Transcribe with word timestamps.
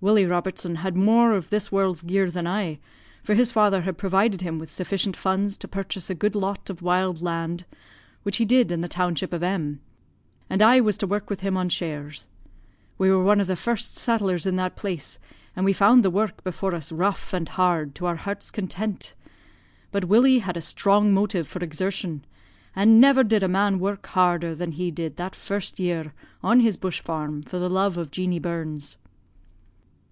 Willie 0.00 0.26
Robertson 0.26 0.76
had 0.76 0.94
more 0.94 1.32
of 1.32 1.50
this 1.50 1.72
world's 1.72 2.02
gear 2.02 2.30
than 2.30 2.46
I, 2.46 2.78
for 3.24 3.34
his 3.34 3.50
father 3.50 3.82
had 3.82 3.98
provided 3.98 4.42
him 4.42 4.56
with 4.60 4.70
sufficient 4.70 5.16
funds 5.16 5.58
to 5.58 5.66
purchase 5.66 6.08
a 6.08 6.14
good 6.14 6.36
lot 6.36 6.70
of 6.70 6.80
wild 6.82 7.20
land, 7.20 7.64
which 8.22 8.36
he 8.36 8.44
did 8.44 8.70
in 8.70 8.80
the 8.80 8.86
township 8.86 9.32
of 9.32 9.42
M, 9.42 9.80
and 10.48 10.62
I 10.62 10.80
was 10.80 10.98
to 10.98 11.06
work 11.08 11.28
with 11.28 11.40
him 11.40 11.56
on 11.56 11.68
shares. 11.68 12.28
We 12.96 13.10
were 13.10 13.24
one 13.24 13.40
of 13.40 13.48
the 13.48 13.56
first 13.56 13.96
settlers 13.96 14.46
in 14.46 14.54
that 14.54 14.76
place, 14.76 15.18
and 15.56 15.64
we 15.64 15.72
found 15.72 16.04
the 16.04 16.10
work 16.10 16.44
before 16.44 16.76
us 16.76 16.92
rough 16.92 17.32
and 17.32 17.48
hard 17.48 17.96
to 17.96 18.06
our 18.06 18.14
heart's 18.18 18.52
content. 18.52 19.16
But 19.90 20.04
Willie 20.04 20.38
had 20.38 20.56
a 20.56 20.60
strong 20.60 21.12
motive 21.12 21.48
for 21.48 21.58
exertion 21.58 22.24
and 22.76 23.00
never 23.00 23.24
did 23.24 23.44
man 23.50 23.80
work 23.80 24.06
harder 24.06 24.54
than 24.54 24.70
he 24.70 24.92
did 24.92 25.16
that 25.16 25.34
first 25.34 25.80
year 25.80 26.12
on 26.40 26.60
his 26.60 26.76
bush 26.76 27.00
farm, 27.00 27.42
for 27.42 27.58
the 27.58 27.68
love 27.68 27.96
of 27.98 28.12
Jeanie 28.12 28.38
Burns.' 28.38 28.96